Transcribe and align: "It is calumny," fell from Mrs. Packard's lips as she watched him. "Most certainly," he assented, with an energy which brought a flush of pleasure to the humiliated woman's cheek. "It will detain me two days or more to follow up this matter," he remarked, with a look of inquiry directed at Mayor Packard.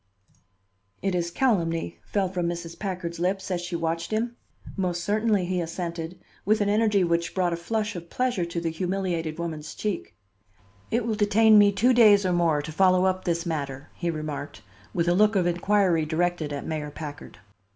"It 1.03 1.13
is 1.13 1.29
calumny," 1.29 1.99
fell 2.03 2.27
from 2.27 2.47
Mrs. 2.47 2.79
Packard's 2.79 3.19
lips 3.19 3.51
as 3.51 3.61
she 3.61 3.75
watched 3.75 4.09
him. 4.09 4.35
"Most 4.75 5.03
certainly," 5.03 5.45
he 5.45 5.61
assented, 5.61 6.17
with 6.43 6.59
an 6.59 6.69
energy 6.69 7.03
which 7.03 7.35
brought 7.35 7.53
a 7.53 7.55
flush 7.55 7.95
of 7.95 8.09
pleasure 8.09 8.43
to 8.43 8.59
the 8.59 8.71
humiliated 8.71 9.37
woman's 9.37 9.75
cheek. 9.75 10.15
"It 10.89 11.05
will 11.05 11.13
detain 11.13 11.59
me 11.59 11.71
two 11.71 11.93
days 11.93 12.25
or 12.25 12.33
more 12.33 12.63
to 12.63 12.71
follow 12.71 13.05
up 13.05 13.25
this 13.25 13.45
matter," 13.45 13.91
he 13.93 14.09
remarked, 14.09 14.63
with 14.91 15.07
a 15.07 15.13
look 15.13 15.35
of 15.35 15.45
inquiry 15.45 16.07
directed 16.07 16.51
at 16.51 16.65
Mayor 16.65 16.89
Packard. 16.89 17.37